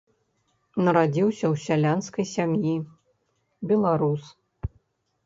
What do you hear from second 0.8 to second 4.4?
Нарадзіўся ў сялянскай сям'і, беларус.